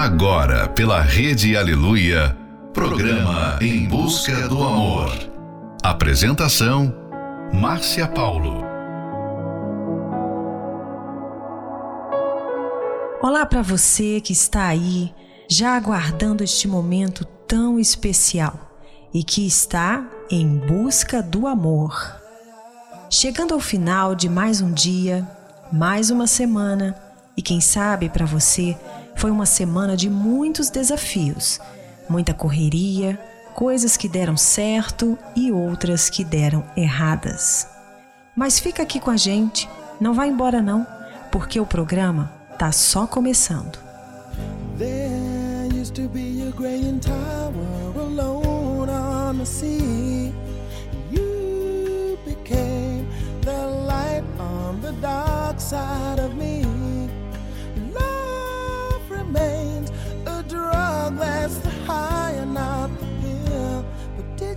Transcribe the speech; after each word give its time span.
Agora, 0.00 0.66
pela 0.66 1.02
Rede 1.02 1.58
Aleluia, 1.58 2.34
programa 2.72 3.58
Em 3.60 3.86
Busca 3.86 4.48
do 4.48 4.62
Amor. 4.62 5.12
Apresentação: 5.82 6.90
Márcia 7.52 8.08
Paulo. 8.08 8.64
Olá 13.20 13.44
para 13.44 13.60
você 13.60 14.22
que 14.22 14.32
está 14.32 14.68
aí, 14.68 15.12
já 15.46 15.76
aguardando 15.76 16.42
este 16.42 16.66
momento 16.66 17.26
tão 17.46 17.78
especial 17.78 18.58
e 19.12 19.22
que 19.22 19.46
está 19.46 20.02
em 20.30 20.48
busca 20.56 21.22
do 21.22 21.46
amor. 21.46 22.16
Chegando 23.10 23.52
ao 23.52 23.60
final 23.60 24.14
de 24.14 24.30
mais 24.30 24.62
um 24.62 24.72
dia, 24.72 25.28
mais 25.70 26.10
uma 26.10 26.26
semana, 26.26 26.96
e 27.36 27.42
quem 27.42 27.60
sabe 27.60 28.08
para 28.08 28.24
você 28.24 28.74
foi 29.20 29.30
uma 29.30 29.44
semana 29.44 29.98
de 29.98 30.08
muitos 30.08 30.70
desafios, 30.70 31.60
muita 32.08 32.32
correria, 32.32 33.20
coisas 33.54 33.94
que 33.94 34.08
deram 34.08 34.34
certo 34.34 35.18
e 35.36 35.52
outras 35.52 36.08
que 36.08 36.24
deram 36.24 36.64
erradas. 36.74 37.68
Mas 38.34 38.58
fica 38.58 38.82
aqui 38.82 38.98
com 38.98 39.10
a 39.10 39.18
gente, 39.18 39.68
não 40.00 40.14
vá 40.14 40.26
embora 40.26 40.62
não, 40.62 40.86
porque 41.30 41.60
o 41.60 41.66
programa 41.66 42.32
tá 42.58 42.72
só 42.72 43.06
começando. 43.06 43.78
There 44.78 45.20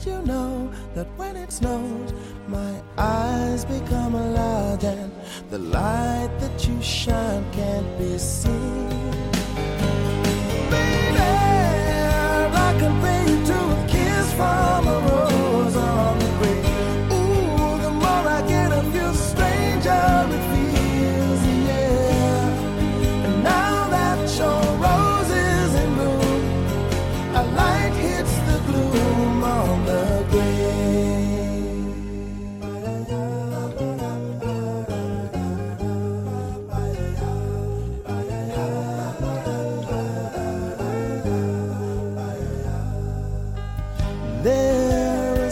you 0.05 0.21
know 0.23 0.69
that 0.95 1.07
when 1.17 1.35
it 1.35 1.51
snows, 1.51 2.13
my 2.47 2.81
eyes 2.97 3.63
become 3.65 4.13
large 4.13 4.83
and 4.83 5.11
the 5.49 5.59
light 5.59 6.29
that 6.39 6.67
you 6.67 6.81
shine 6.81 7.45
can't 7.51 7.97
be 7.97 8.17
seen? 8.17 8.89
Baby, 10.69 11.19
I 12.67 12.75
can 12.79 13.01
pay 13.01 13.31
you 13.31 13.45
to 13.45 13.53
a 13.53 13.87
kiss 13.87 14.33
from 14.33 14.87
a 14.87 14.99
rose 15.07 15.32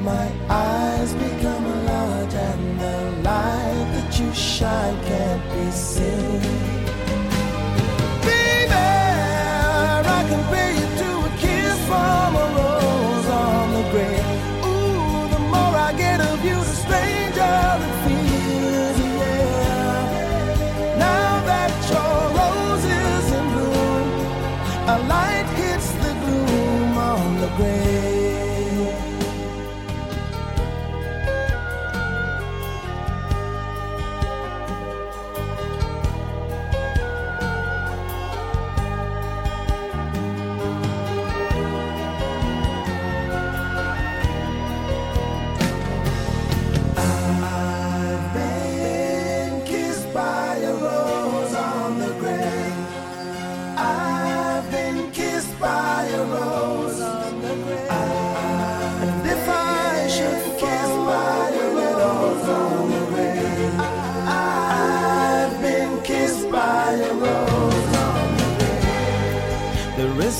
my 0.00 0.30
eyes 0.48 1.12
become 1.14 1.86
large 1.86 2.34
and 2.34 2.80
the 2.80 3.22
light 3.22 3.86
that 3.94 4.18
you 4.20 4.32
shine 4.32 4.96
can't 5.04 5.42
be 5.52 5.70
seen. 5.70 6.77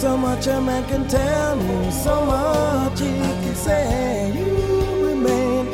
So 0.09 0.17
much 0.17 0.47
a 0.47 0.59
man 0.59 0.83
can 0.89 1.07
tell 1.07 1.55
me, 1.57 1.91
so 1.91 2.15
much 2.25 2.99
he 2.99 3.13
can 3.43 3.55
say. 3.55 4.33
You 4.37 4.49
remain 5.09 5.65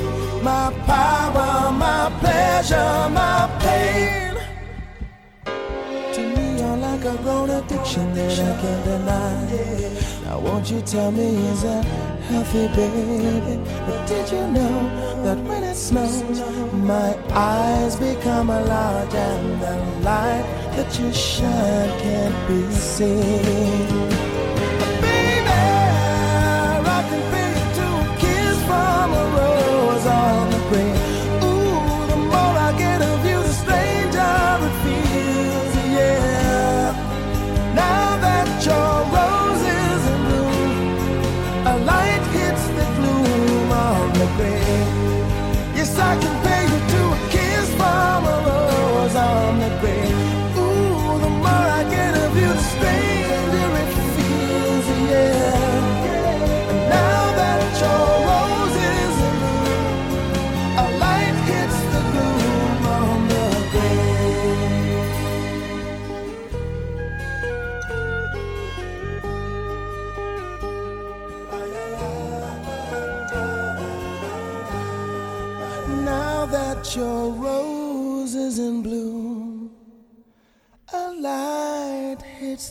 my 0.43 0.67
power, 0.91 1.71
my 1.85 2.03
pleasure, 2.21 2.95
my 3.21 3.39
pain. 3.63 4.35
To 6.15 6.21
me, 6.35 6.45
you're 6.59 6.79
like 6.87 7.05
a 7.13 7.17
grown 7.23 7.51
addiction 7.59 8.07
that 8.15 8.41
I 8.49 8.61
can't 8.61 8.85
deny. 8.85 10.04
Won't 10.45 10.71
you 10.71 10.83
tell 10.83 11.11
me, 11.11 11.29
is 11.53 11.63
that 11.63 11.85
healthy, 12.29 12.69
baby? 12.77 13.57
But 13.87 14.07
did 14.07 14.31
you 14.31 14.47
know 14.49 14.77
that 15.25 15.39
when 15.49 15.65
it 15.65 15.75
snows, 15.75 16.41
my 16.73 17.17
eyes 17.33 17.97
become 17.97 18.49
large 18.49 19.15
and 19.15 19.63
the 19.63 19.75
light 20.05 20.45
that 20.77 20.99
you 20.99 21.11
shine 21.15 22.01
can't 22.01 22.49
be 22.49 22.71
seen? 22.75 24.34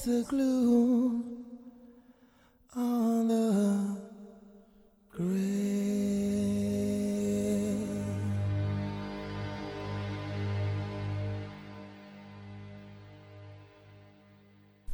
the 0.05 0.25
glue 0.27 1.23
on 2.75 3.27
the 3.29 3.97
grave. 5.15 5.33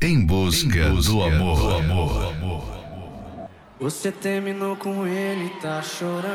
Em 0.01 0.25
busca, 0.25 0.77
em 0.77 0.95
busca 0.95 1.11
do, 1.11 1.23
amor. 1.23 1.57
do 1.57 1.69
amor. 1.69 3.49
Você 3.79 4.11
terminou 4.11 4.75
com 4.75 5.07
ele, 5.07 5.49
tá 5.61 5.81
chorando. 5.81 6.29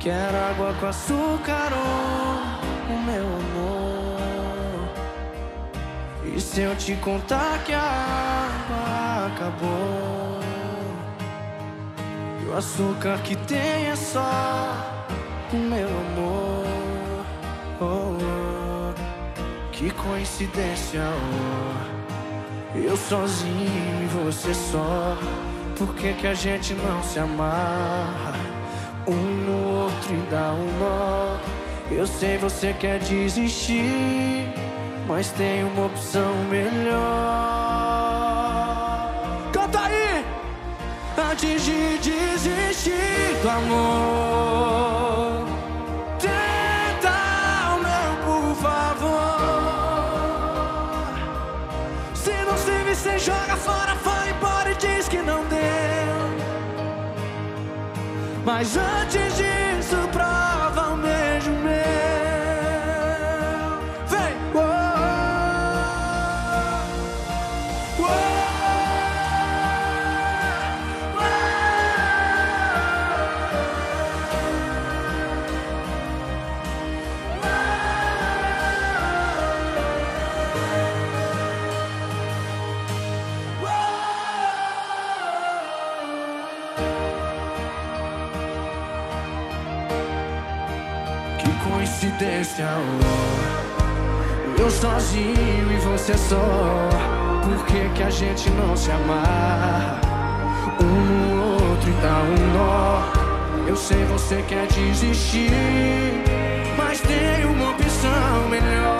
Quer 0.00 0.34
água 0.34 0.74
com 0.80 0.86
açúcar? 0.86 1.70
Ou 1.74 2.49
E 6.34 6.40
se 6.40 6.60
eu 6.60 6.76
te 6.76 6.94
contar 6.96 7.62
que 7.64 7.72
a 7.72 7.80
água 7.80 9.26
acabou? 9.26 10.40
E 12.42 12.48
o 12.48 12.56
açúcar 12.56 13.18
que 13.22 13.36
tem 13.36 13.86
é 13.86 13.96
só 13.96 15.06
o 15.52 15.56
meu 15.56 15.88
amor. 15.88 16.66
Oh, 17.80 18.16
oh. 18.20 19.70
Que 19.72 19.90
coincidência, 19.90 21.00
oh. 21.02 22.78
Eu 22.78 22.96
sozinho 22.96 24.04
e 24.04 24.06
você 24.06 24.54
só. 24.54 25.16
Por 25.76 25.94
que, 25.94 26.12
que 26.12 26.26
a 26.26 26.34
gente 26.34 26.74
não 26.74 27.02
se 27.02 27.18
amarra? 27.18 28.34
Um 29.08 29.14
no 29.14 29.84
outro 29.84 30.14
e 30.14 30.30
dá 30.30 30.52
um 30.52 30.78
nó. 30.78 31.38
Eu 31.90 32.06
sei 32.06 32.38
você 32.38 32.72
quer 32.74 33.00
desistir, 33.00 34.54
mas 35.10 35.30
tem 35.32 35.64
uma 35.64 35.86
opção 35.86 36.32
melhor. 36.48 37.00
Canta 39.52 39.80
aí! 39.80 40.24
Antes 41.30 41.64
de 41.64 41.98
desistir 41.98 43.36
do 43.42 43.48
amor. 43.50 44.30
Você 53.00 53.18
joga 53.18 53.56
fora, 53.56 53.94
vai 53.94 54.30
embora 54.30 54.72
e 54.72 54.74
diz 54.74 55.08
que 55.08 55.22
não 55.22 55.42
deu. 55.46 55.60
Mas 58.44 58.76
antes 58.76 59.29
Eu 94.58 94.70
sozinho 94.70 95.72
e 95.72 95.76
você 95.78 96.16
só. 96.16 96.88
Por 97.42 97.66
que, 97.66 97.88
que 97.94 98.02
a 98.02 98.10
gente 98.10 98.50
não 98.50 98.76
se 98.76 98.90
amar? 98.90 100.00
Um 100.80 101.34
no 101.34 101.42
outro 101.54 101.90
e 101.90 101.92
dá 101.94 102.22
um 102.22 102.54
nó. 102.54 103.20
Eu 103.70 103.76
sei 103.76 104.04
você 104.06 104.42
quer 104.48 104.66
desistir 104.66 105.48
Mas 106.76 107.00
tem 107.00 107.44
uma 107.44 107.70
opção 107.70 108.48
melhor 108.50 108.99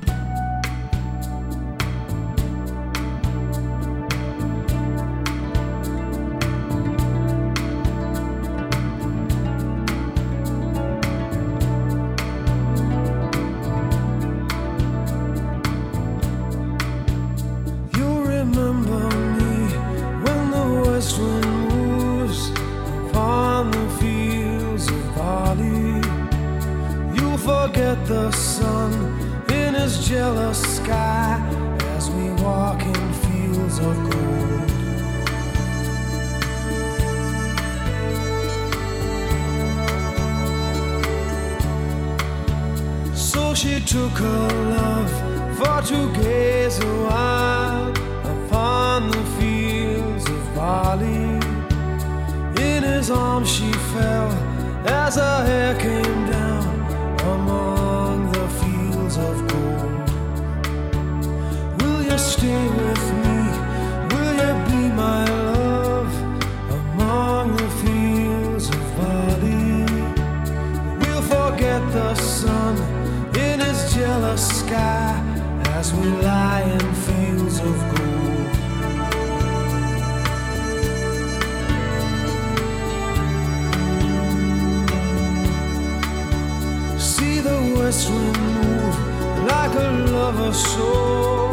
Lover 90.51 90.53
soul 90.53 91.49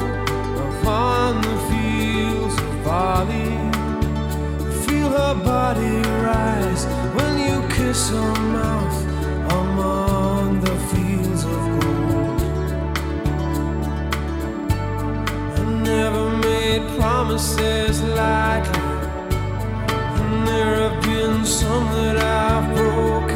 upon 0.68 1.40
the 1.42 1.56
fields 1.70 2.56
of. 2.84 3.72
Feel 4.86 5.10
her 5.10 5.34
body 5.44 6.02
rise 6.22 6.84
when 7.14 7.38
you 7.38 7.68
kiss 7.68 8.10
her 8.10 8.34
mouth 8.52 8.98
among 9.52 10.60
the 10.60 10.76
fields 10.90 11.44
of 11.44 11.80
gold. 11.80 12.42
I 15.56 15.62
never 15.82 16.30
made 16.38 16.82
promises 16.98 18.02
lightly, 18.02 18.80
and 20.18 20.48
there 20.48 20.76
have 20.88 21.02
been 21.02 21.44
some 21.44 21.86
that 21.92 22.16
I've 22.16 22.74
broken. 22.74 23.27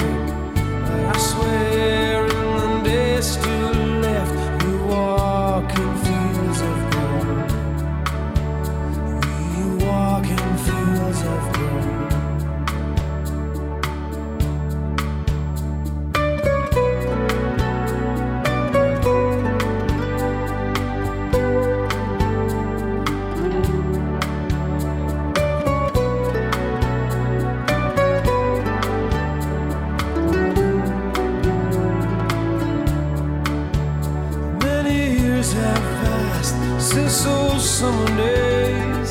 Summer 37.82 38.16
days 38.16 39.10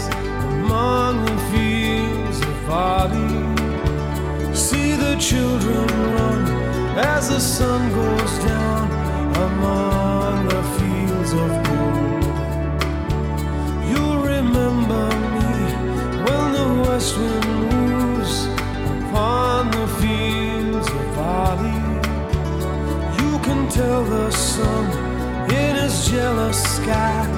among 0.56 1.26
the 1.26 1.38
fields 1.52 2.40
of 2.40 2.56
barley. 2.68 3.36
See 4.56 4.96
the 4.96 5.16
children 5.20 5.88
run 6.16 6.42
as 6.98 7.28
the 7.28 7.42
sun 7.42 7.82
goes 8.00 8.34
down 8.50 8.86
among 9.48 10.48
the 10.54 10.64
fields 10.78 11.32
of 11.44 11.50
gold. 11.68 12.24
You'll 13.90 14.24
remember 14.36 15.06
me 15.36 15.52
when 16.26 16.46
the 16.60 16.70
west 16.84 17.18
wind 17.18 17.50
moves 17.74 18.36
upon 18.96 19.70
the 19.78 19.88
fields 20.00 20.88
of 21.00 21.06
barley. 21.18 21.82
You 23.20 23.32
can 23.46 23.68
tell 23.68 24.06
the 24.06 24.32
sun 24.32 24.86
in 25.60 25.76
his 25.76 26.08
jealous 26.10 26.60
sky 26.78 27.31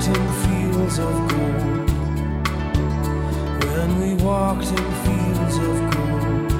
walked 0.00 0.16
in 0.18 0.32
fields 0.32 0.98
of 0.98 1.12
gold. 1.28 1.90
When 3.64 3.90
we 4.00 4.14
walked 4.22 4.66
in 4.66 4.92
fields 5.04 5.56
of 5.58 5.76
gold. 5.90 6.52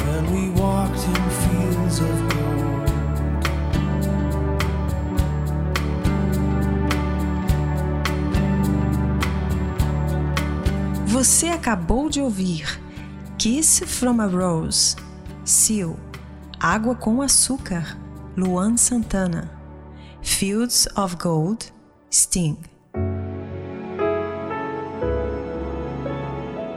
When 0.00 0.24
we 0.32 0.50
walked 0.60 1.04
in 1.04 1.30
fields 1.42 2.00
of 2.00 2.16
gold. 2.28 2.86
Você 11.06 11.48
acabou 11.48 12.08
de 12.08 12.20
ouvir 12.20 12.80
Kiss 13.38 13.80
from 13.80 14.20
a 14.20 14.26
Rose, 14.26 14.96
Seal, 15.44 15.98
Água 16.58 16.94
com 16.94 17.20
Açúcar, 17.20 17.98
Luan 18.36 18.76
Santana, 18.76 19.55
Fields 20.26 20.86
of 20.94 21.16
Gold, 21.16 21.72
Sting. 22.12 22.58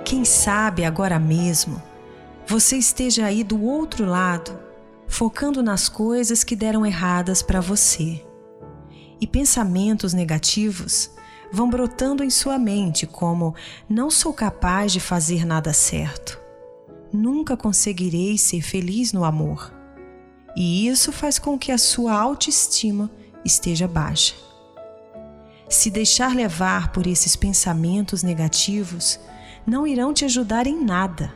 Quem 0.06 0.24
sabe 0.24 0.86
agora 0.86 1.20
mesmo 1.20 1.82
você 2.48 2.78
esteja 2.78 3.26
aí 3.26 3.44
do 3.44 3.62
outro 3.62 4.06
lado, 4.06 4.58
focando 5.10 5.62
nas 5.62 5.90
coisas 5.90 6.42
que 6.42 6.56
deram 6.56 6.86
erradas 6.86 7.42
para 7.42 7.60
você. 7.60 8.24
E 9.20 9.28
pensamentos 9.28 10.14
negativos 10.14 11.12
vão 11.52 11.70
brotando 11.70 12.24
em 12.24 12.30
sua 12.30 12.58
mente, 12.58 13.06
como: 13.06 13.54
não 13.90 14.10
sou 14.10 14.32
capaz 14.32 14.94
de 14.94 15.02
fazer 15.02 15.44
nada 15.44 15.74
certo. 15.74 16.40
Nunca 17.12 17.58
conseguirei 17.58 18.38
ser 18.38 18.62
feliz 18.62 19.12
no 19.12 19.26
amor. 19.26 19.74
E 20.56 20.88
isso 20.88 21.12
faz 21.12 21.38
com 21.38 21.60
que 21.60 21.74
a 21.74 21.78
sua 21.78 22.14
autoestima 22.14 23.12
esteja 23.50 23.88
baixa. 23.88 24.36
Se 25.68 25.90
deixar 25.90 26.36
levar 26.36 26.92
por 26.92 27.06
esses 27.06 27.36
pensamentos 27.36 28.24
negativos, 28.24 29.20
não 29.66 29.86
irão 29.86 30.14
te 30.14 30.26
ajudar 30.26 30.66
em 30.66 30.84
nada. 30.84 31.34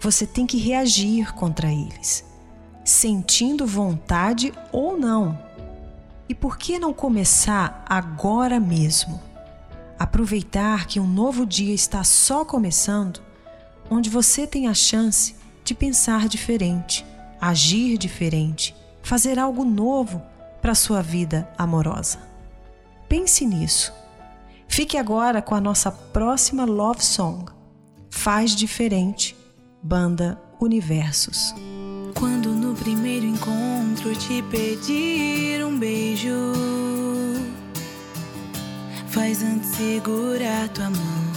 Você 0.00 0.26
tem 0.26 0.46
que 0.46 0.58
reagir 0.58 1.32
contra 1.34 1.70
eles, 1.70 2.24
sentindo 2.84 3.66
vontade 3.66 4.52
ou 4.72 4.98
não. 4.98 5.38
E 6.28 6.34
por 6.34 6.58
que 6.58 6.78
não 6.78 6.92
começar 6.92 7.84
agora 7.88 8.58
mesmo? 8.58 9.20
Aproveitar 9.98 10.86
que 10.86 10.98
um 10.98 11.06
novo 11.06 11.46
dia 11.46 11.74
está 11.74 12.02
só 12.02 12.44
começando, 12.44 13.20
onde 13.90 14.10
você 14.10 14.46
tem 14.46 14.66
a 14.66 14.74
chance 14.74 15.36
de 15.64 15.74
pensar 15.74 16.28
diferente, 16.28 17.06
agir 17.40 17.96
diferente, 17.96 18.74
fazer 19.02 19.38
algo 19.38 19.64
novo 19.64 20.22
para 20.62 20.76
sua 20.76 21.02
vida 21.02 21.48
amorosa. 21.58 22.18
Pense 23.08 23.44
nisso. 23.44 23.92
Fique 24.68 24.96
agora 24.96 25.42
com 25.42 25.54
a 25.54 25.60
nossa 25.60 25.90
próxima 25.90 26.64
love 26.64 27.04
song. 27.04 27.44
Faz 28.08 28.56
diferente, 28.56 29.36
banda 29.82 30.40
Universos. 30.60 31.52
Quando 32.14 32.50
no 32.50 32.74
primeiro 32.74 33.26
encontro 33.26 34.14
te 34.14 34.42
pedir 34.42 35.64
um 35.64 35.76
beijo, 35.76 36.52
faz 39.08 39.42
antes 39.42 39.70
segurar 39.70 40.68
tua 40.68 40.88
mão, 40.88 41.32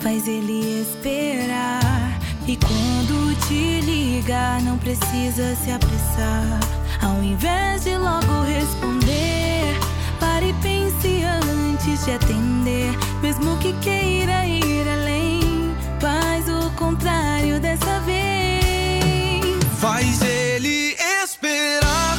faz 0.00 0.28
ele 0.28 0.82
esperar. 0.82 2.07
E 2.48 2.56
quando 2.56 3.38
te 3.46 3.82
ligar, 3.82 4.62
não 4.62 4.78
precisa 4.78 5.54
se 5.54 5.70
apressar. 5.70 6.58
Ao 7.02 7.22
invés 7.22 7.84
de 7.84 7.94
logo 7.94 8.42
responder, 8.42 9.78
pare 10.18 10.48
e 10.48 10.52
pense 10.54 11.22
antes 11.24 12.06
de 12.06 12.12
atender, 12.12 12.90
mesmo 13.20 13.54
que 13.58 13.74
queira 13.74 14.46
ir 14.46 14.88
além. 14.88 15.76
Faz 16.00 16.48
o 16.48 16.70
contrário 16.70 17.60
dessa 17.60 18.00
vez. 18.00 19.62
Faz 19.78 20.22
ele 20.22 20.96
esperar. 21.22 22.18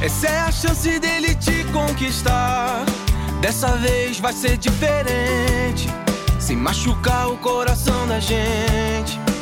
Essa 0.00 0.28
é 0.28 0.38
a 0.38 0.52
chance 0.52 1.00
dele 1.00 1.34
te 1.34 1.64
conquistar. 1.72 2.84
Dessa 3.40 3.76
vez 3.78 4.20
vai 4.20 4.34
ser 4.34 4.56
diferente. 4.56 5.88
Sem 6.38 6.56
machucar 6.56 7.28
o 7.28 7.36
coração 7.38 8.06
da 8.06 8.20
gente 8.20 9.33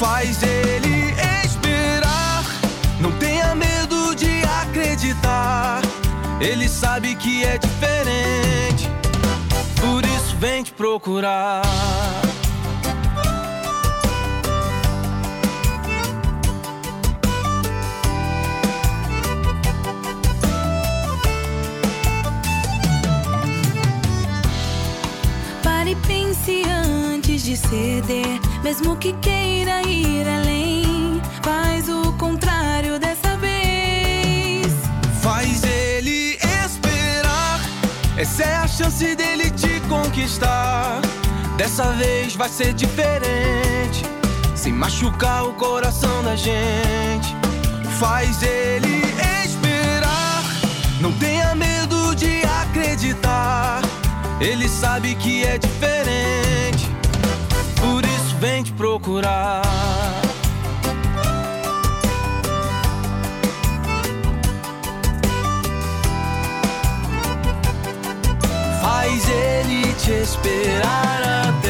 faz 0.00 0.42
ele 0.42 1.14
esperar. 1.44 2.42
Não 2.98 3.12
tenha 3.18 3.54
medo 3.54 4.14
de 4.14 4.42
acreditar. 4.62 5.82
Ele 6.40 6.66
sabe 6.70 7.14
que 7.16 7.44
é 7.44 7.58
diferente, 7.58 8.88
por 9.78 10.02
isso 10.06 10.34
vem 10.38 10.62
te 10.62 10.72
procurar. 10.72 11.60
de 27.50 27.56
ceder, 27.56 28.40
mesmo 28.62 28.94
que 28.96 29.12
queira 29.14 29.82
ir 29.82 30.24
além. 30.28 31.20
Faz 31.42 31.88
o 31.88 32.12
contrário 32.12 32.96
dessa 33.00 33.36
vez. 33.38 34.68
Faz 35.20 35.64
ele 35.64 36.38
esperar. 36.64 37.60
Essa 38.16 38.44
é 38.44 38.54
a 38.54 38.68
chance 38.68 39.16
dele 39.16 39.50
te 39.50 39.80
conquistar. 39.88 41.00
Dessa 41.56 41.90
vez 41.94 42.36
vai 42.36 42.48
ser 42.48 42.72
diferente. 42.72 44.04
Sem 44.54 44.72
machucar 44.72 45.44
o 45.44 45.52
coração 45.54 46.22
da 46.22 46.36
gente. 46.36 47.34
Faz 47.98 48.44
ele 48.44 49.02
esperar. 49.44 50.44
Não 51.00 51.10
tenha 51.14 51.52
medo 51.56 52.14
de 52.14 52.42
acreditar. 52.62 53.82
Ele 54.40 54.68
sabe 54.68 55.16
que 55.16 55.42
é 55.42 55.58
diferente 55.58 56.49
te 58.62 58.72
procurar. 58.72 59.62
Faz 68.82 69.28
ele 69.28 69.92
te 69.94 70.12
esperar 70.12 71.48
até. 71.48 71.69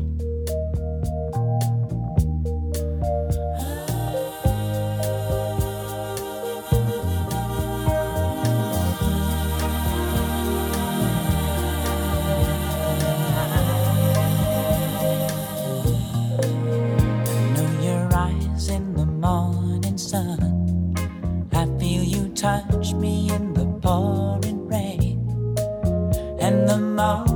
touch 22.41 22.93
me 22.93 23.29
in 23.29 23.53
the 23.53 23.65
pouring 23.83 24.67
rain 24.67 25.19
and 26.39 26.67
the 26.67 26.75
mouth. 26.75 27.30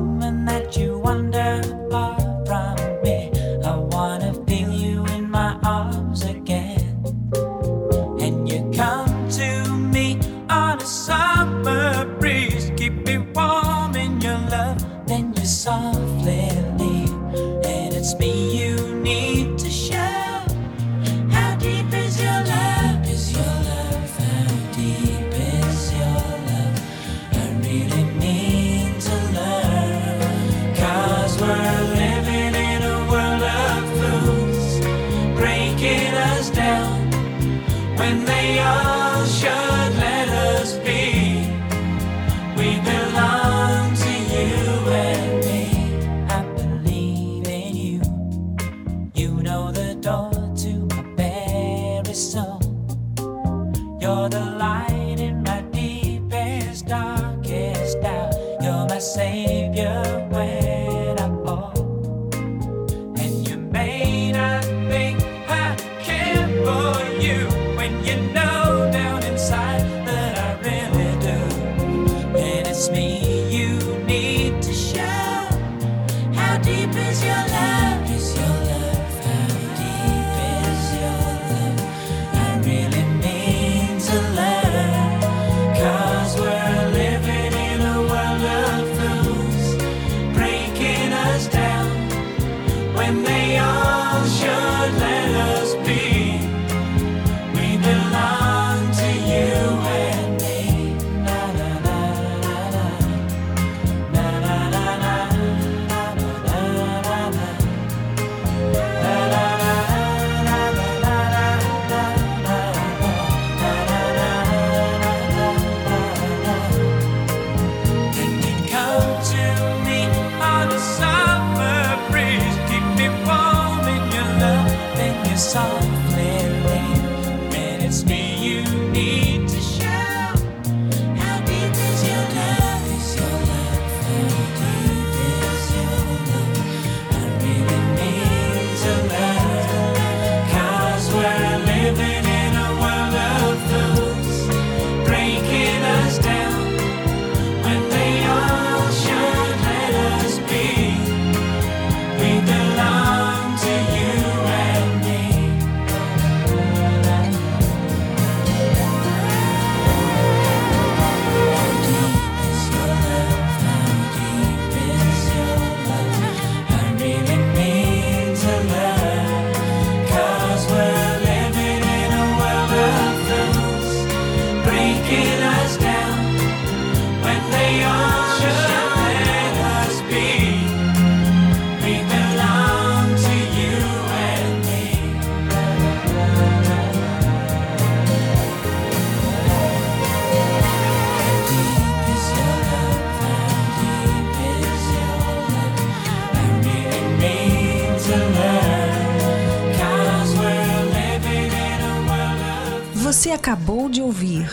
acabou 203.46 203.88
de 203.88 204.02
ouvir 204.02 204.50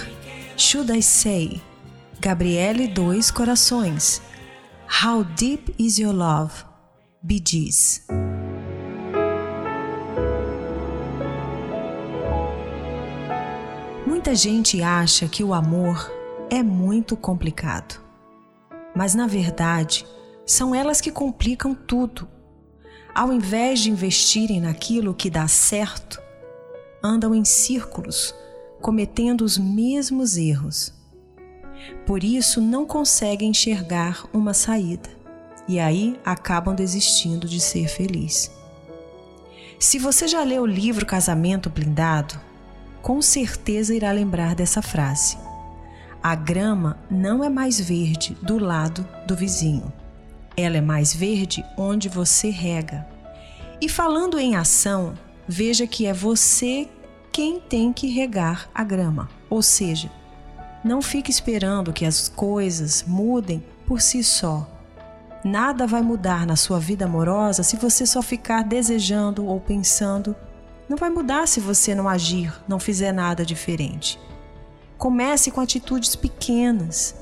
Should 0.55 0.93
I 0.93 1.03
Say, 1.03 1.63
Gabriele 2.21 2.87
Dois 2.87 3.31
Corações, 3.31 4.21
How 5.03 5.25
Deep 5.25 5.75
Is 5.79 5.97
Your 5.97 6.15
Love, 6.15 6.53
Bee 7.23 7.43
Muita 14.07 14.35
gente 14.35 14.83
acha 14.83 15.27
que 15.27 15.43
o 15.43 15.55
amor 15.55 16.13
é 16.51 16.63
muito 16.63 17.17
complicado. 17.17 17.99
Mas 18.95 19.15
na 19.15 19.27
verdade, 19.27 20.05
são 20.45 20.75
elas 20.75 21.01
que 21.01 21.11
complicam 21.11 21.75
tudo. 21.75 22.29
Ao 23.15 23.33
invés 23.33 23.81
de 23.81 23.91
investirem 23.91 24.61
naquilo 24.61 25.15
que 25.15 25.31
dá 25.31 25.49
certo, 25.49 26.21
andam 27.03 27.35
em 27.35 27.43
círculos 27.43 28.35
cometendo 28.83 29.43
os 29.43 29.57
mesmos 29.57 30.37
erros. 30.37 30.93
Por 32.05 32.23
isso, 32.23 32.61
não 32.61 32.85
conseguem 32.85 33.51
enxergar 33.51 34.27
uma 34.33 34.53
saída 34.53 35.09
e 35.69 35.79
aí 35.79 36.19
acabam 36.25 36.75
desistindo 36.75 37.49
de 37.49 37.61
ser 37.61 37.89
feliz. 37.89 38.51
Se 39.79 39.99
você 39.99 40.29
já 40.29 40.43
leu 40.43 40.63
o 40.63 40.67
livro 40.67 41.07
Casamento 41.07 41.71
Blindado, 41.71 42.39
com 43.01 43.23
certeza 43.23 43.95
irá 43.95 44.13
lembrar 44.13 44.55
dessa 44.55 44.83
frase. 44.83 45.39
A 46.23 46.35
grama 46.35 46.99
não 47.11 47.43
é 47.43 47.49
mais 47.49 47.81
verde 47.81 48.37
do 48.43 48.59
lado 48.59 49.07
do 49.27 49.35
vizinho. 49.35 49.93
Ela 50.57 50.77
é 50.77 50.81
mais 50.81 51.13
verde 51.13 51.65
onde 51.77 52.09
você 52.09 52.49
rega. 52.51 53.07
E 53.81 53.89
falando 53.89 54.39
em 54.39 54.55
ação, 54.55 55.15
veja 55.49 55.87
que 55.87 56.07
é 56.07 56.13
você 56.13 56.89
quem 57.33 57.59
tem 57.59 57.93
que 57.93 58.09
regar 58.09 58.69
a 58.75 58.85
grama. 58.85 59.29
Ou 59.49 59.63
seja, 59.63 60.13
não 60.85 61.01
fique 61.01 61.31
esperando 61.31 61.93
que 61.93 62.05
as 62.05 62.29
coisas 62.29 63.05
mudem 63.07 63.65
por 63.87 64.03
si 64.03 64.23
só. 64.23 64.69
Nada 65.43 65.87
vai 65.87 66.03
mudar 66.03 66.47
na 66.47 66.55
sua 66.55 66.79
vida 66.79 67.07
amorosa 67.07 67.63
se 67.63 67.77
você 67.77 68.05
só 68.05 68.21
ficar 68.21 68.63
desejando 68.63 69.47
ou 69.47 69.59
pensando. 69.59 70.37
Não 70.89 70.97
vai 70.97 71.09
mudar 71.09 71.49
se 71.49 71.59
você 71.59 71.95
não 71.95 72.09
agir, 72.09 72.53
não 72.69 72.79
fizer 72.79 73.13
nada 73.13 73.47
diferente. 73.47 74.21
Comece 74.99 75.51
com 75.51 75.61
atitudes 75.61 76.15
pequenas. 76.15 77.15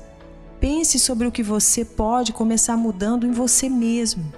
Pense 0.59 0.99
sobre 0.99 1.25
o 1.25 1.31
que 1.31 1.41
você 1.41 1.85
pode 1.85 2.33
começar 2.33 2.75
mudando 2.75 3.25
em 3.25 3.31
você 3.31 3.69
mesmo. 3.69 4.31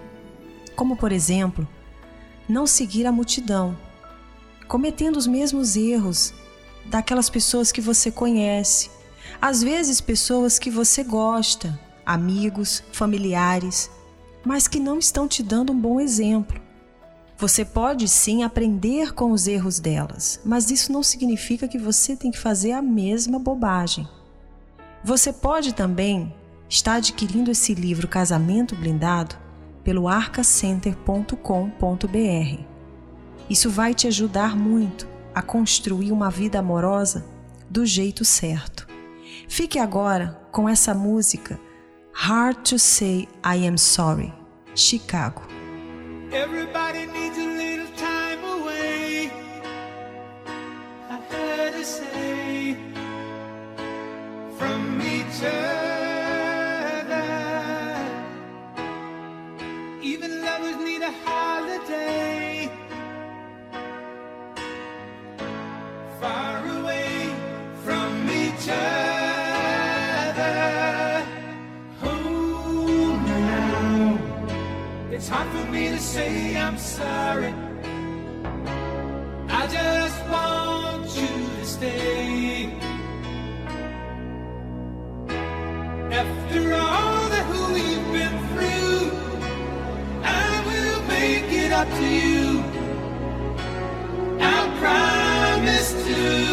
Como, 0.76 0.96
por 0.96 1.12
exemplo, 1.12 1.68
não 2.48 2.68
seguir 2.68 3.06
a 3.06 3.12
multidão 3.12 3.76
cometendo 4.74 5.18
os 5.18 5.28
mesmos 5.28 5.76
erros 5.76 6.34
daquelas 6.86 7.30
pessoas 7.30 7.72
que 7.72 7.80
você 7.80 8.10
conhece, 8.10 8.90
às 9.40 9.62
vezes 9.62 10.02
pessoas 10.02 10.58
que 10.58 10.72
você 10.72 11.04
gosta, 11.04 11.80
amigos, 12.04 12.84
familiares, 12.92 13.92
mas 14.44 14.68
que 14.68 14.80
não 14.80 14.98
estão 14.98 15.28
te 15.28 15.44
dando 15.44 15.72
um 15.72 15.80
bom 15.80 16.00
exemplo. 16.00 16.60
Você 17.38 17.64
pode 17.64 18.08
sim 18.08 18.42
aprender 18.42 19.14
com 19.14 19.32
os 19.32 19.48
erros 19.48 19.80
delas, 19.80 20.40
mas 20.44 20.72
isso 20.72 20.92
não 20.92 21.04
significa 21.04 21.68
que 21.68 21.78
você 21.78 22.16
tem 22.16 22.32
que 22.32 22.40
fazer 22.40 22.72
a 22.72 22.82
mesma 22.82 23.38
bobagem. 23.38 24.08
Você 25.04 25.32
pode 25.32 25.76
também 25.76 26.34
estar 26.68 26.96
adquirindo 26.96 27.52
esse 27.52 27.76
livro 27.76 28.08
Casamento 28.08 28.76
Blindado 28.76 29.36
pelo 29.84 30.08
arcacenter.com.br. 30.08 32.73
Isso 33.50 33.70
vai 33.70 33.94
te 33.94 34.08
ajudar 34.08 34.56
muito 34.56 35.08
a 35.34 35.42
construir 35.42 36.12
uma 36.12 36.30
vida 36.30 36.60
amorosa 36.60 37.26
do 37.70 37.86
jeito 37.86 38.24
certo. 38.24 38.88
Fique 39.48 39.80
agora 39.80 40.40
com 40.52 40.70
essa 40.70 40.94
música 40.94 41.60
Hard 42.14 42.70
to 42.70 42.78
Say 42.80 43.28
I 43.44 43.68
Am 43.68 43.78
Sorry, 43.78 44.32
Chicago. 44.76 45.42
Everybody 46.32 47.06
needs 47.08 47.38
a 47.38 47.46
little 47.46 47.88
time 47.96 48.44
away. 48.44 49.32
I 51.10 51.20
had 51.30 51.74
to 51.74 51.84
say 51.84 52.78
from 54.58 55.02
each 55.02 55.44
other. 55.44 55.64
Even 60.02 60.42
lovers 60.42 60.78
need 60.78 61.02
a 61.02 61.12
holiday. 61.26 62.53
It's 75.24 75.30
hard 75.30 75.48
for 75.52 75.72
me 75.72 75.88
to 75.88 76.00
say 76.00 76.58
I'm 76.58 76.78
sorry. 76.78 77.54
I 79.48 79.68
just 79.68 80.20
want 80.28 81.06
you 81.16 81.48
to 81.60 81.66
stay. 81.66 82.66
After 86.12 86.74
all 86.74 87.30
that 87.34 87.46
we've 87.72 88.08
been 88.12 88.38
through, 88.52 89.12
I 90.24 90.62
will 90.68 91.02
make 91.08 91.50
it 91.54 91.72
up 91.72 91.88
to 91.88 92.06
you. 92.06 92.62
I 94.42 94.58
promise 94.82 95.94
to. 96.06 96.53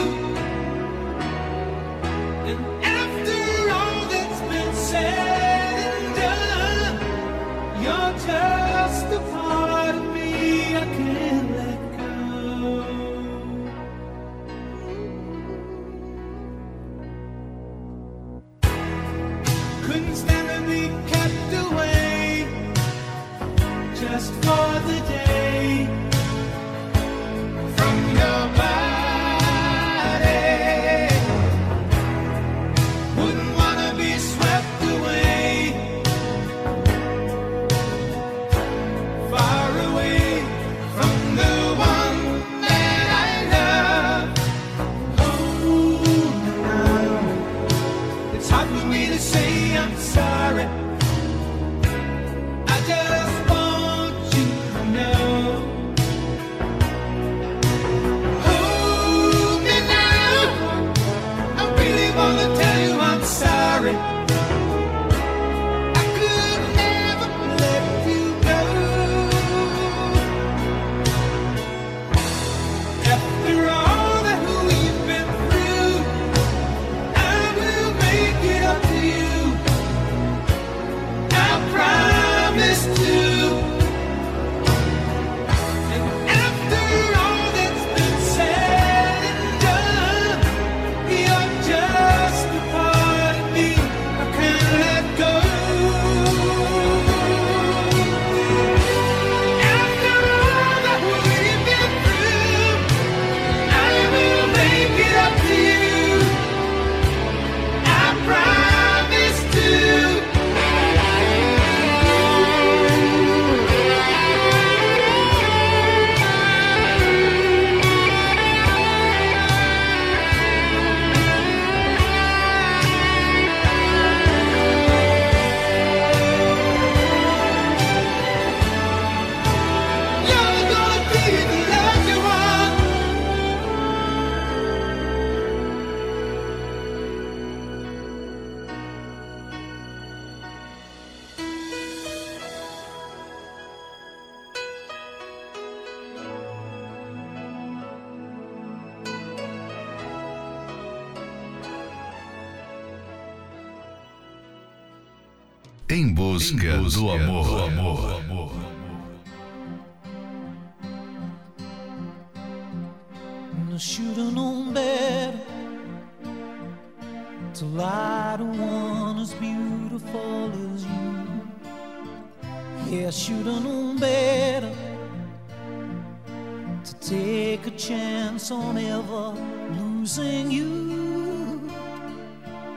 Take 177.62 177.74
a 177.74 177.76
chance 177.76 178.50
on 178.50 178.78
ever 178.78 179.34
losing 179.78 180.50
you. 180.50 181.60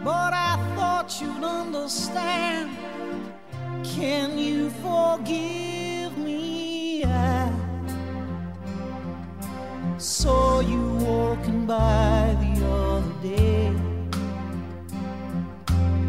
But 0.03 0.33
I 0.33 0.57
thought 0.75 1.21
you'd 1.21 1.43
understand 1.43 2.69
Can 3.83 4.37
you 4.37 4.69
forgive 4.69 6.17
me? 6.17 7.05
I 7.05 7.51
saw 9.97 10.59
you 10.59 10.81
walking 11.05 11.65
by 11.65 12.35
the 12.43 12.65
other 12.65 13.13
day. 13.21 13.73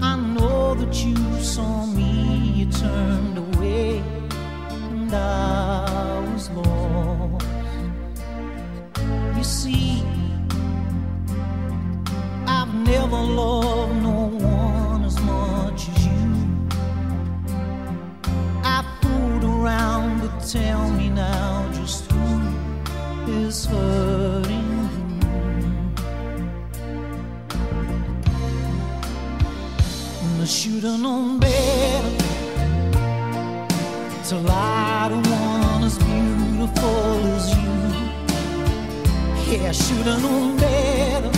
I 0.01 0.17
know 0.17 0.75
that 0.75 0.95
you 1.05 1.17
saw 1.41 1.87
me, 1.87 2.53
you 2.59 2.67
turned 2.67 3.39
away, 3.39 4.03
and 4.71 5.15
I 5.15 5.74
should've 30.85 31.01
known 31.01 31.39
better 31.39 32.17
to 34.29 34.37
lie 34.37 35.09
to 35.09 35.17
one 35.31 35.83
as 35.83 35.97
beautiful 35.97 37.25
as 37.37 37.55
you. 37.57 37.73
Yeah, 39.51 39.73
should've 39.73 40.21
known 40.21 40.59
better 40.59 41.31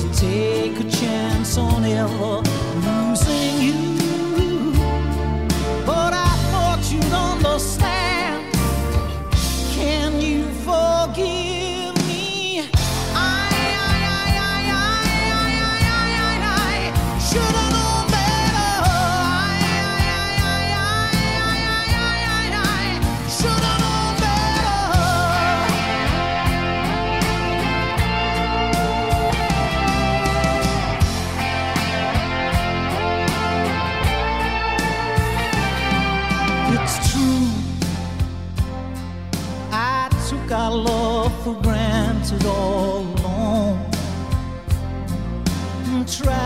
to 0.00 0.06
take 0.18 0.80
a 0.80 0.90
chance 0.90 1.56
on 1.56 1.84
ever 1.84 2.47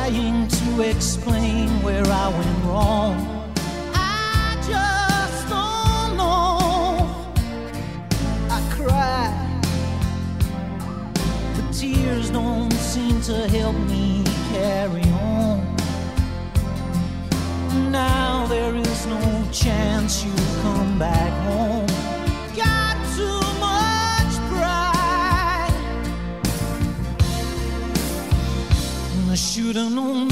trying 0.02 0.48
to 0.48 0.80
explain 0.80 1.68
where 1.80 2.04
I 2.04 2.28
went 2.28 2.64
wrong. 2.64 3.14
I 3.94 4.56
just 4.66 5.48
don't 5.48 6.16
know. 6.16 6.58
I 8.50 8.60
cry. 8.74 9.30
The 11.56 11.72
tears 11.72 12.30
don't 12.30 12.72
seem 12.72 13.20
to 13.22 13.46
help 13.48 13.76
me 13.76 14.24
carry 14.50 15.04
on. 15.20 15.76
Now 17.92 18.46
there 18.46 18.74
is 18.74 19.06
no 19.06 19.48
chance 19.52 20.24
you 20.24 20.34
come 20.62 20.98
back 20.98 21.32
home. 21.46 21.81
should've 29.72 29.90
não 29.90 30.31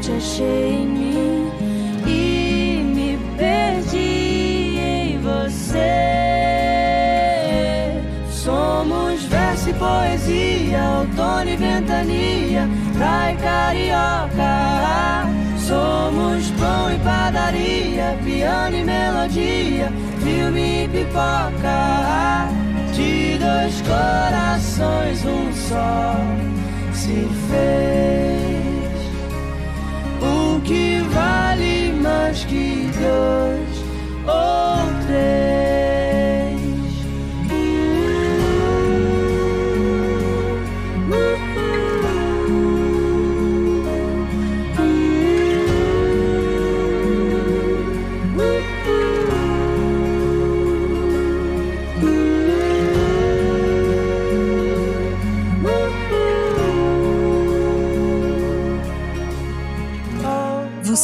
te 0.00 0.12
achei 0.12 0.72
em 0.72 0.86
mim 0.86 1.52
e 2.06 2.82
me 2.82 3.18
perdi 3.36 4.78
em 4.78 5.18
você. 5.18 5.76
Somos 8.30 9.22
verso 9.24 9.68
e 9.68 9.74
poesia, 9.74 10.82
outono 11.00 11.50
e 11.50 11.56
ventania, 11.56 12.66
praia 12.96 13.36
carioca. 13.36 15.28
Somos 15.58 16.50
pão 16.52 16.92
e 16.92 16.98
padaria, 17.00 18.18
piano 18.24 18.76
e 18.76 18.84
melodia, 18.84 19.92
filme 20.22 20.84
e 20.84 20.88
pipoca. 20.88 22.48
De 22.94 23.38
dois 23.38 23.82
corações, 23.82 25.24
um 25.26 25.52
só 25.52 26.16
se 26.92 27.28
fez. 27.50 28.59
Vale 31.12 31.92
mais 32.00 32.44
que 32.44 32.86
dois 32.98 33.76
ou 34.26 35.06
três. 35.06 35.99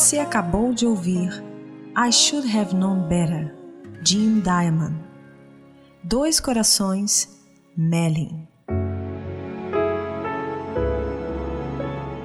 Você 0.07 0.20
acabou 0.20 0.72
de 0.72 0.86
ouvir 0.86 1.42
I 1.98 2.12
Should 2.12 2.57
Have 2.57 2.72
Known 2.72 3.09
Better, 3.09 3.52
Jim 4.04 4.38
Diamond. 4.38 4.94
Dois 6.04 6.38
Corações, 6.38 7.28
Melin. 7.76 8.46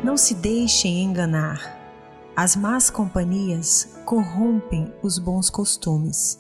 Não 0.04 0.16
se 0.16 0.36
deixem 0.36 1.02
enganar. 1.06 1.76
As 2.36 2.56
más 2.56 2.92
companhias 2.92 3.98
corrompem 4.06 4.94
os 5.02 5.18
bons 5.18 5.50
costumes. 5.50 6.40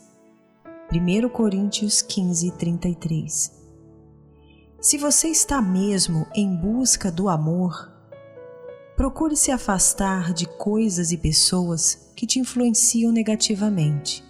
1 0.93 1.27
Coríntios 1.29 2.03
15, 2.03 2.51
33. 2.51 3.51
Se 4.79 4.95
você 4.95 5.29
está 5.29 5.59
mesmo 5.59 6.27
em 6.35 6.55
busca 6.55 7.11
do 7.11 7.27
amor, 7.27 7.90
procure 9.01 9.35
se 9.35 9.51
afastar 9.51 10.31
de 10.31 10.45
coisas 10.45 11.11
e 11.11 11.17
pessoas 11.17 12.11
que 12.15 12.27
te 12.27 12.37
influenciam 12.37 13.11
negativamente. 13.11 14.23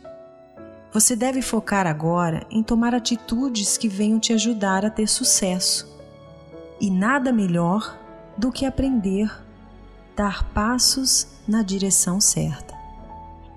Você 0.94 1.14
deve 1.14 1.42
focar 1.42 1.86
agora 1.86 2.48
em 2.50 2.64
tomar 2.64 2.96
atitudes 2.96 3.78
que 3.78 3.90
venham 3.90 4.18
te 4.18 4.32
ajudar 4.32 4.86
a 4.86 4.90
ter 4.90 5.08
sucesso. 5.08 5.94
E 6.80 6.90
nada 6.90 7.34
melhor 7.34 8.00
do 8.38 8.50
que 8.50 8.66
aprender 8.66 9.30
dar 10.16 10.50
passos 10.54 11.28
na 11.46 11.62
direção 11.64 12.22
certa. 12.22 12.74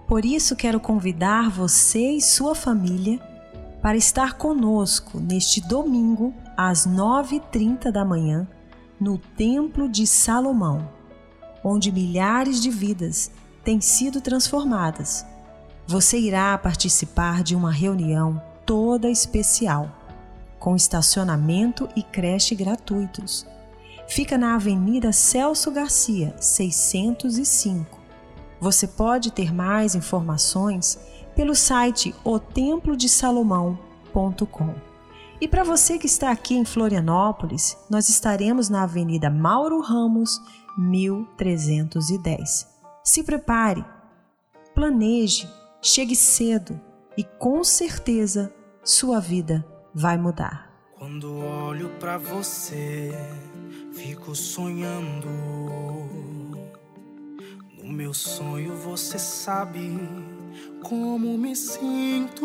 Por 0.08 0.24
isso 0.24 0.56
quero 0.56 0.80
convidar 0.80 1.48
você 1.48 2.10
e 2.10 2.20
sua 2.20 2.56
família 2.56 3.20
para 3.80 3.96
estar 3.96 4.32
conosco 4.32 5.20
neste 5.20 5.60
domingo 5.60 6.34
às 6.56 6.88
9h30 6.88 7.92
da 7.92 8.04
manhã 8.04 8.48
no 8.98 9.16
Templo 9.16 9.88
de 9.88 10.06
Salomão, 10.06 10.88
onde 11.64 11.90
milhares 11.90 12.60
de 12.60 12.70
vidas 12.70 13.32
têm 13.64 13.80
sido 13.80 14.20
transformadas. 14.20 15.26
Você 15.86 16.18
irá 16.18 16.58
participar 16.58 17.42
de 17.42 17.56
uma 17.56 17.72
reunião 17.72 18.40
toda 18.66 19.10
especial, 19.10 19.90
com 20.58 20.76
estacionamento 20.76 21.88
e 21.96 22.02
creche 22.02 22.54
gratuitos. 22.54 23.46
Fica 24.06 24.36
na 24.36 24.54
Avenida 24.54 25.10
Celso 25.12 25.70
Garcia, 25.70 26.36
605. 26.38 27.98
Você 28.60 28.86
pode 28.86 29.32
ter 29.32 29.50
mais 29.52 29.94
informações 29.94 30.98
pelo 31.34 31.54
site 31.54 32.14
otemplodesalomão.com. 32.24 34.74
E 35.40 35.48
para 35.48 35.64
você 35.64 35.98
que 35.98 36.06
está 36.06 36.30
aqui 36.30 36.54
em 36.54 36.64
Florianópolis, 36.64 37.76
nós 37.90 38.08
estaremos 38.08 38.70
na 38.70 38.84
Avenida 38.84 39.28
Mauro 39.28 39.80
Ramos, 39.80 40.40
1310. 40.76 42.66
Se 43.02 43.22
prepare, 43.22 43.84
planeje, 44.74 45.48
chegue 45.82 46.16
cedo 46.16 46.80
e 47.16 47.22
com 47.22 47.62
certeza 47.62 48.52
sua 48.82 49.20
vida 49.20 49.64
vai 49.94 50.16
mudar. 50.16 50.70
Quando 50.96 51.38
olho 51.38 51.90
pra 52.00 52.18
você, 52.18 53.12
fico 53.92 54.34
sonhando. 54.34 55.28
No 57.82 57.92
meu 57.92 58.14
sonho 58.14 58.74
você 58.76 59.18
sabe 59.18 59.98
como 60.82 61.36
me 61.36 61.54
sinto. 61.54 62.44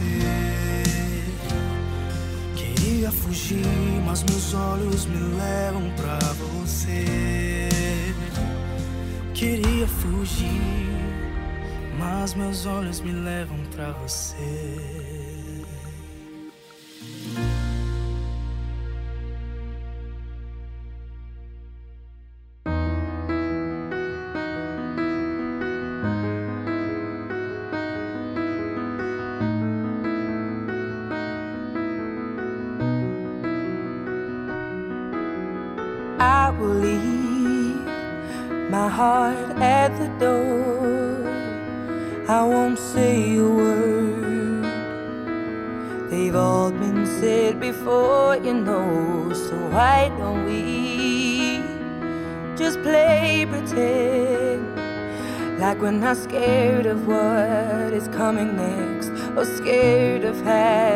você. 0.00 1.24
Queria 2.56 3.10
fugir, 3.10 3.66
mas 4.06 4.22
meus 4.24 4.54
olhos 4.54 5.06
me 5.06 5.18
levam 5.36 5.90
pra 5.96 6.18
você. 6.34 7.68
Queria 9.34 9.86
fugir, 9.86 10.88
mas 11.98 12.34
meus 12.34 12.66
olhos 12.66 13.00
me 13.00 13.12
levam 13.12 13.58
pra 13.74 13.92
você. 13.92 15.09
scared 56.22 56.86
of 56.86 57.06
what 57.06 57.92
is 57.92 58.08
coming 58.08 58.56
next, 58.56 59.10
or 59.36 59.44
scared 59.44 60.24
of 60.24 60.36
having. 60.42 60.89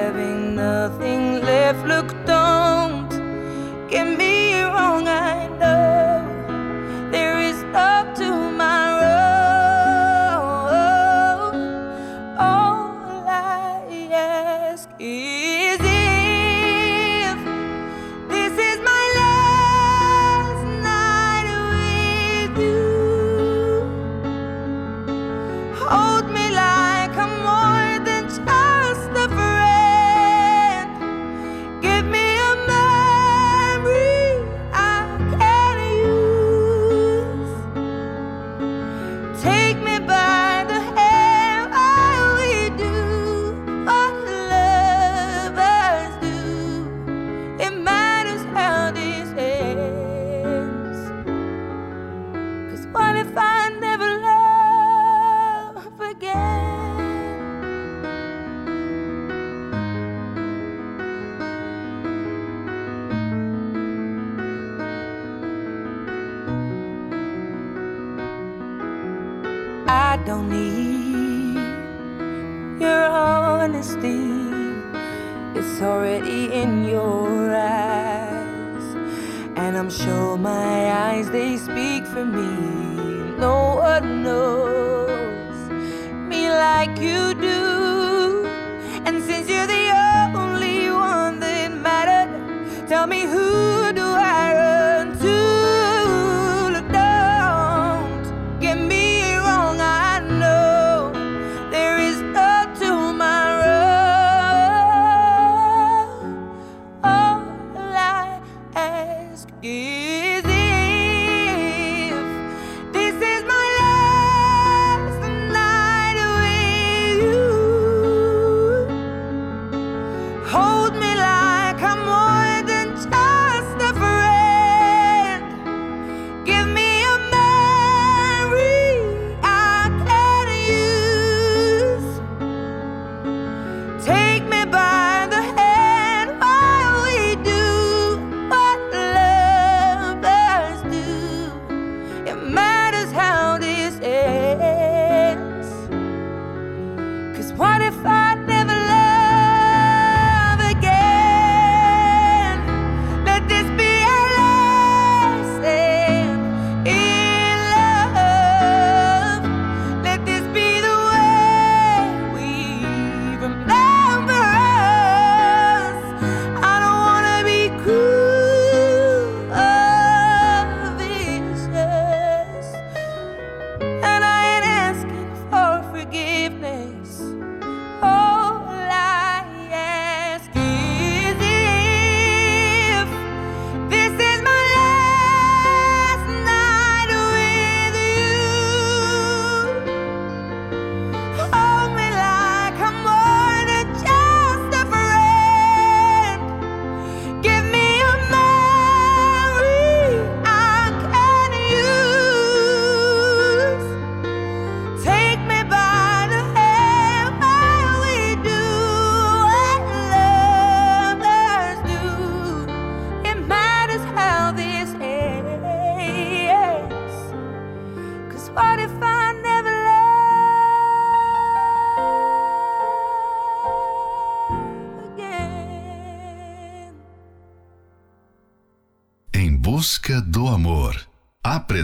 for 82.14 82.24
me. 82.24 82.73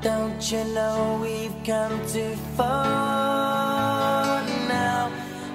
Don't 0.00 0.52
you 0.52 0.62
know 0.62 1.18
we've 1.20 1.56
come 1.64 1.98
too 2.06 2.36
far 2.56 4.40
now 4.68 5.10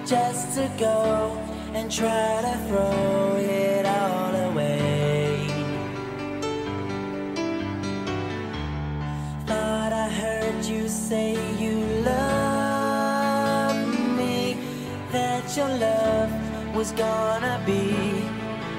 just 0.05 0.57
to 0.57 0.69
go 0.77 1.41
and 1.73 1.89
try 1.89 2.41
to 2.41 2.57
throw 2.67 3.37
it 3.37 3.85
all 3.85 4.35
away? 4.51 5.47
Thought 9.45 9.93
I 9.93 10.09
heard 10.09 10.65
you 10.65 10.89
say 10.89 11.37
you 11.57 11.79
love 12.03 13.77
me, 14.17 14.57
that 15.13 15.55
your 15.55 15.69
love 15.69 16.75
was 16.75 16.91
gonna 16.91 17.63
be 17.65 18.27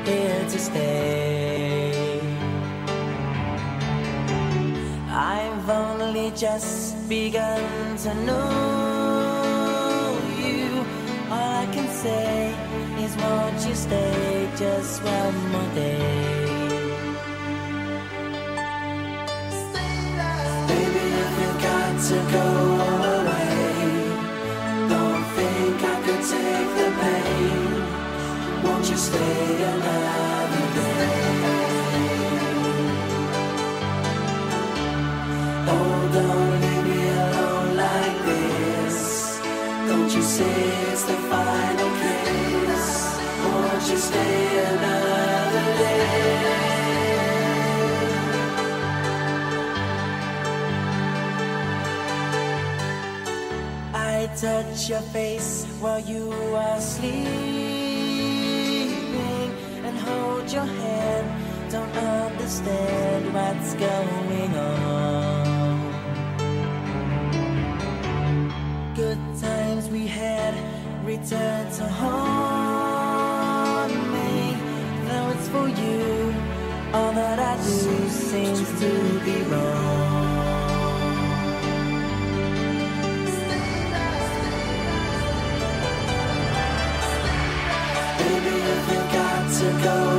here 0.05 0.45
to 0.45 0.59
stay. 0.59 1.24
Only 6.25 6.37
just 6.39 7.09
begun 7.09 7.97
to 7.99 8.15
know 8.27 10.19
you. 10.39 10.85
All 11.31 11.63
I 11.63 11.67
can 11.73 11.89
say 11.89 12.55
is, 13.05 13.17
won't 13.17 13.67
you 13.69 13.75
stay 13.75 14.49
just 14.57 15.03
one 15.03 15.51
more 15.53 15.75
day? 15.75 15.99
Baby, 20.69 21.05
if 21.25 21.33
you 21.43 21.51
got 21.69 21.95
to 22.09 22.19
go 22.37 22.49
away, 23.17 23.55
don't 24.93 25.25
think 25.37 25.77
I 25.83 25.97
could 26.05 26.23
take 26.35 26.71
the 26.81 26.89
pain. 27.03 27.73
Won't 28.65 28.85
you 28.91 28.97
stay 28.97 29.63
another 29.73 30.54
touch 54.45 54.91
your 54.91 55.01
face 55.01 55.65
while 55.81 56.01
you 56.01 56.33
are 56.55 56.81
sleeping 56.81 57.15
and 59.85 59.99
hold 59.99 60.53
your 60.53 60.65
hand. 60.65 61.71
Don't 61.71 61.97
understand 61.97 63.33
what's 63.33 63.75
going 63.75 64.55
on. 64.57 65.34
Return 71.05 71.71
to 71.71 71.85
haunt 71.87 73.03
me. 73.93 74.57
Though 75.07 75.29
it's 75.35 75.49
for 75.49 75.69
you, 75.69 76.35
all 76.95 77.13
that 77.13 77.39
I 77.39 77.57
do 77.57 78.09
seems 78.09 78.81
to 78.81 79.21
be 79.25 79.43
wrong. 79.51 80.35
Baby, 88.19 88.57
if 88.75 88.85
you 88.93 89.03
got 89.13 89.43
to 89.59 89.69
go 89.85 90.14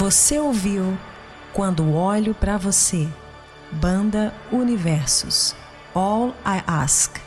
Você 0.00 0.38
ouviu 0.38 0.96
Quando 1.52 1.92
Olho 1.92 2.34
Pra 2.34 2.56
Você, 2.56 3.06
Banda 3.70 4.32
Universos, 4.50 5.54
All 5.94 6.30
I 6.38 6.64
Ask, 6.66 7.18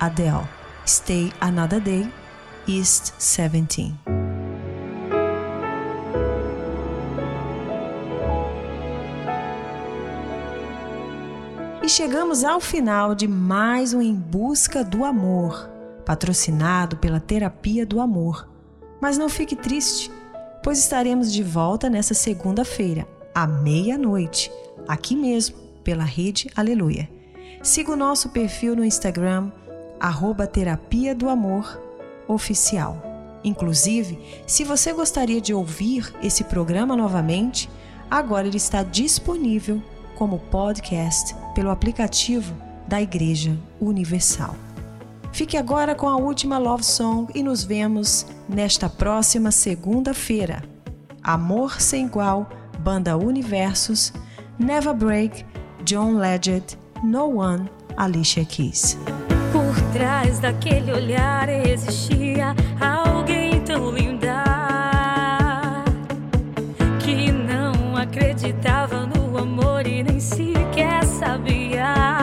Adele, 0.00 0.48
Stay 0.86 1.30
Another 1.38 1.78
Day, 1.78 2.10
East 2.66 3.12
17. 3.18 3.94
E 11.82 11.88
chegamos 11.90 12.44
ao 12.44 12.62
final 12.62 13.14
de 13.14 13.28
mais 13.28 13.92
um 13.92 14.00
Em 14.00 14.14
Busca 14.14 14.82
do 14.82 15.04
Amor, 15.04 15.68
patrocinado 16.06 16.96
pela 16.96 17.20
Terapia 17.20 17.84
do 17.84 18.00
Amor. 18.00 18.48
Mas 19.02 19.18
não 19.18 19.28
fique 19.28 19.54
triste, 19.54 20.10
pois 20.62 20.78
estaremos 20.78 21.32
de 21.32 21.42
volta 21.42 21.90
nessa 21.90 22.14
segunda-feira, 22.14 23.06
à 23.34 23.46
meia-noite, 23.46 24.50
aqui 24.86 25.16
mesmo, 25.16 25.56
pela 25.82 26.04
Rede 26.04 26.48
Aleluia. 26.54 27.08
Siga 27.62 27.92
o 27.92 27.96
nosso 27.96 28.28
perfil 28.30 28.76
no 28.76 28.84
Instagram, 28.84 29.50
arroba 29.98 30.46
Terapia 30.46 31.14
do 31.14 31.28
Amor 31.28 31.80
Oficial. 32.28 33.02
Inclusive, 33.44 34.18
se 34.46 34.62
você 34.62 34.92
gostaria 34.92 35.40
de 35.40 35.52
ouvir 35.52 36.14
esse 36.22 36.44
programa 36.44 36.94
novamente, 36.94 37.68
agora 38.08 38.46
ele 38.46 38.56
está 38.56 38.84
disponível 38.84 39.82
como 40.14 40.38
podcast 40.38 41.34
pelo 41.54 41.70
aplicativo 41.70 42.54
da 42.86 43.02
Igreja 43.02 43.58
Universal. 43.80 44.54
Fique 45.32 45.56
agora 45.56 45.94
com 45.94 46.08
a 46.08 46.16
última 46.16 46.58
love 46.58 46.84
song 46.84 47.32
e 47.34 47.42
nos 47.42 47.64
vemos 47.64 48.26
nesta 48.52 48.88
próxima 48.88 49.50
segunda-feira. 49.50 50.62
Amor 51.22 51.80
Sem 51.80 52.06
Igual, 52.06 52.48
Banda 52.80 53.16
Universos, 53.16 54.12
Never 54.58 54.94
Break, 54.94 55.44
John 55.84 56.18
Legend, 56.18 56.78
No 57.02 57.38
One, 57.38 57.68
Alicia 57.96 58.44
Keys. 58.44 58.98
Por 59.52 59.80
trás 59.92 60.38
daquele 60.38 60.92
olhar 60.92 61.48
existia 61.48 62.54
alguém 62.80 63.60
tão 63.62 63.90
linda 63.90 64.44
que 67.00 67.30
não 67.30 67.96
acreditava 67.96 69.06
no 69.06 69.38
amor 69.38 69.86
e 69.86 70.02
nem 70.02 70.18
sequer 70.18 71.04
sabia. 71.04 72.21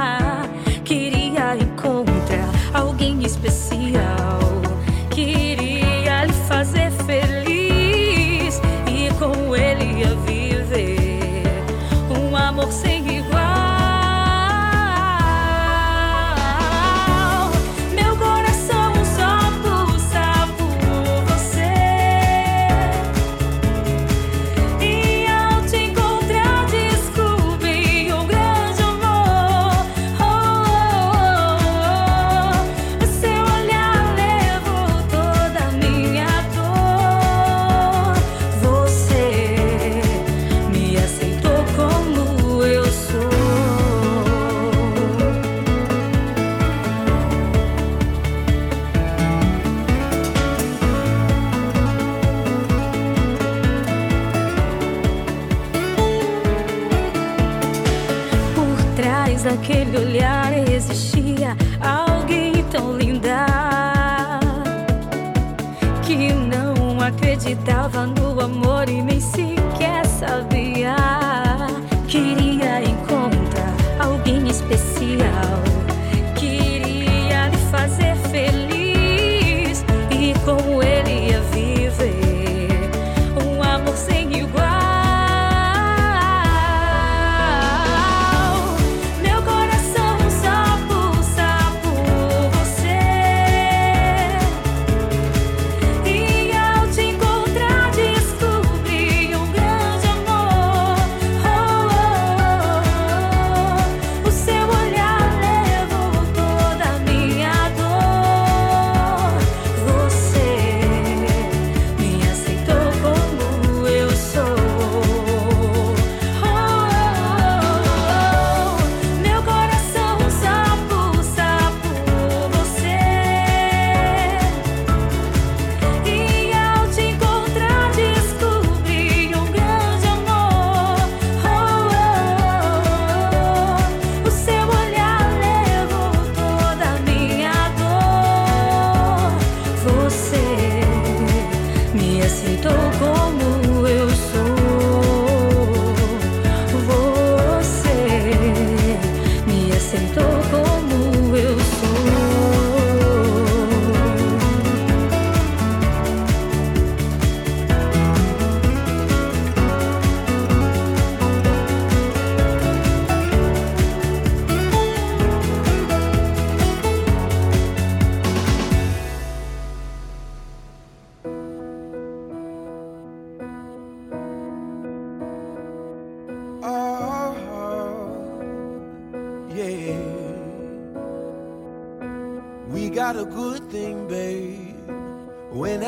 Por 59.39 59.43
trás 59.43 59.43
daquele 59.43 59.97
olhar 59.97 60.51
existia 60.53 61.55
alguém 61.79 62.61
tão 62.71 62.97
linda 62.97 63.45
que 66.05 66.33
não 66.33 66.99
acreditava 66.99 68.05
no 68.05 68.41
amor 68.41 68.89
e 68.89 69.01
nem 69.01 69.19
sequer 69.21 70.05
sabia. 70.05 71.18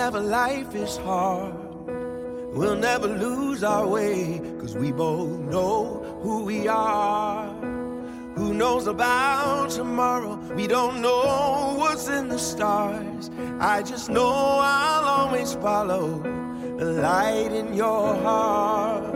Whenever 0.02 0.20
life 0.20 0.74
is 0.74 0.98
hard, 0.98 1.54
we'll 2.56 2.76
never 2.76 3.08
lose 3.08 3.64
our 3.64 3.86
way. 3.86 4.42
Cause 4.60 4.76
we 4.76 4.92
both 4.92 5.38
know 5.42 6.02
who 6.24 6.44
we 6.44 6.68
are. 6.68 7.48
Who 8.36 8.52
knows 8.56 8.88
about 8.88 9.70
tomorrow? 9.70 10.38
We 10.56 10.66
don't 10.66 11.04
know 11.04 11.76
what's 11.78 12.08
in 12.08 12.30
the 12.30 12.40
stars. 12.40 13.30
I 13.60 13.84
just 13.84 14.10
know 14.10 14.32
I'll 14.60 15.06
always 15.06 15.54
follow 15.54 16.18
the 16.80 16.94
light 16.94 17.52
in 17.52 17.76
your 17.76 18.16
heart. 18.16 19.14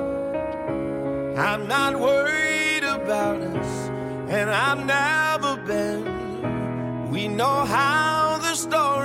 I'm 1.36 1.68
not 1.68 2.00
worried 2.00 2.84
about 2.84 3.42
us, 3.42 3.90
and 4.30 4.52
I've 4.52 4.86
never 4.86 5.58
been. 5.66 7.10
We 7.10 7.28
know 7.28 7.66
how 7.66 8.38
the 8.38 8.54
story 8.54 9.05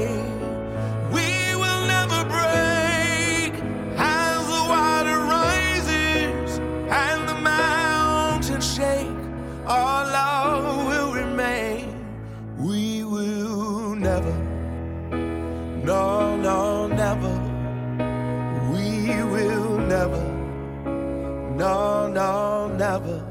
no, 21.61 22.07
no, 22.07 22.75
never. 22.75 23.21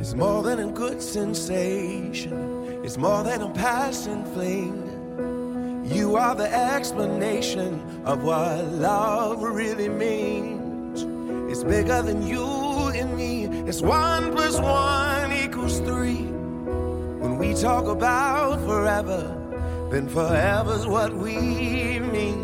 It's 0.00 0.14
more 0.14 0.42
than 0.42 0.58
a 0.58 0.72
good 0.72 1.02
sensation. 1.02 2.82
It's 2.82 2.96
more 2.96 3.22
than 3.22 3.42
a 3.42 3.50
passing 3.50 4.24
fling. 4.32 4.80
You 5.84 6.16
are 6.16 6.34
the 6.34 6.50
explanation 6.50 7.70
of 8.06 8.22
what 8.22 8.64
love 8.72 9.42
really 9.42 9.90
means. 9.90 11.02
It's 11.50 11.62
bigger 11.62 12.00
than 12.00 12.26
you 12.26 12.46
and 12.98 13.14
me. 13.14 13.44
It's 13.68 13.82
one 13.82 14.32
plus 14.32 14.58
one 14.58 15.30
equals 15.30 15.78
three. 15.80 16.24
When 17.22 17.36
we 17.36 17.52
talk 17.52 17.84
about 17.86 18.60
forever, 18.60 19.22
then 19.90 20.08
forever's 20.08 20.86
what 20.86 21.12
we 21.12 21.98
mean. 22.00 22.42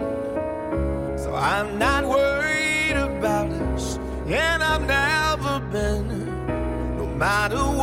So 1.17 1.35
I'm 1.35 1.79
not 1.79 2.05
worried 2.05 2.70
matter 7.21 7.80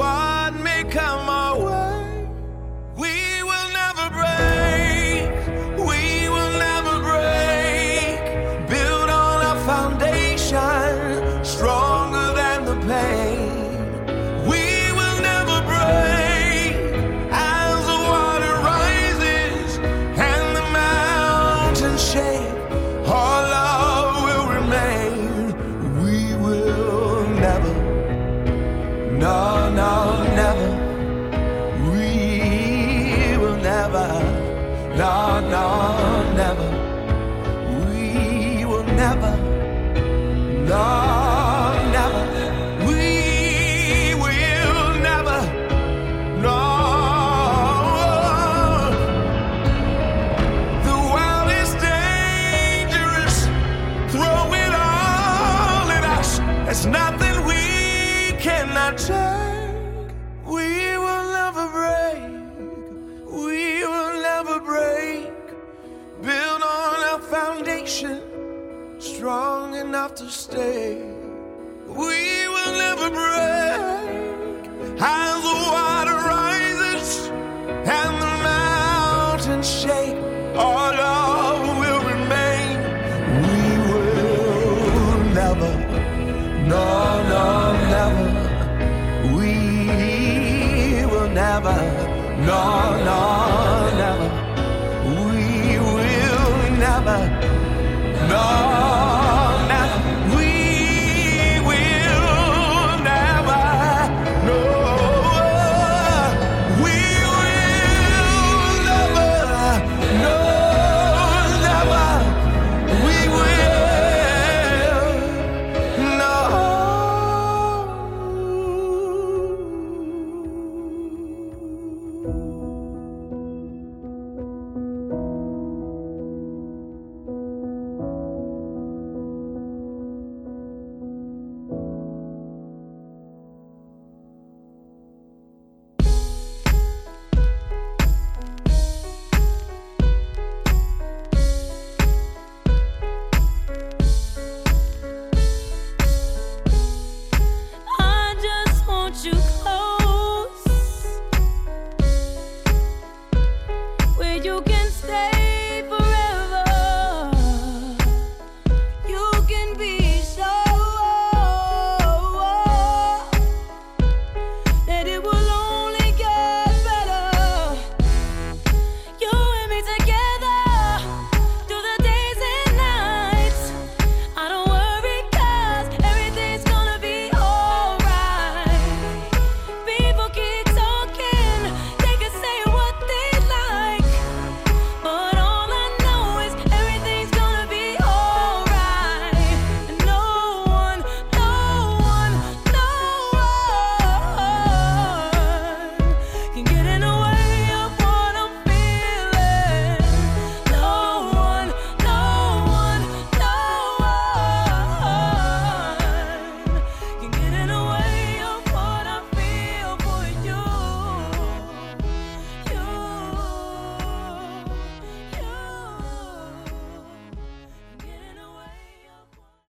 no, 92.47 93.03
no. 93.03 93.46